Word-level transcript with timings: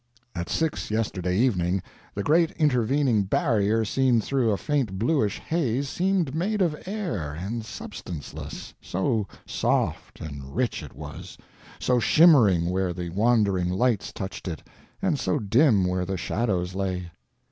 At 0.33 0.49
six 0.49 0.89
yesterday 0.89 1.37
evening 1.37 1.83
the 2.15 2.23
great 2.23 2.49
intervening 2.53 3.21
barrier 3.21 3.85
seen 3.85 4.19
through 4.19 4.49
a 4.49 4.57
faint 4.57 4.97
bluish 4.97 5.37
haze 5.37 5.89
seemed 5.89 6.33
made 6.33 6.59
of 6.59 6.75
air 6.87 7.33
and 7.33 7.63
substanceless, 7.63 8.73
so 8.81 9.27
soft 9.45 10.19
and 10.19 10.55
rich 10.55 10.81
it 10.81 10.95
was, 10.95 11.37
so 11.77 11.99
shimmering 11.99 12.71
where 12.71 12.93
the 12.93 13.09
wandering 13.11 13.69
lights 13.69 14.11
touched 14.11 14.47
it 14.47 14.63
and 15.03 15.19
so 15.19 15.37
dim 15.37 15.85
where 15.85 16.03
the 16.03 16.17
shadows 16.17 16.73
lay. 16.73 17.11